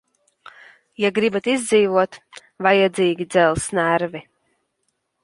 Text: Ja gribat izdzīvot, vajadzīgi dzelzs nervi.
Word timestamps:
Ja 1.01 1.11
gribat 1.17 1.49
izdzīvot, 1.51 2.17
vajadzīgi 2.69 3.29
dzelzs 3.35 3.69
nervi. 3.81 4.23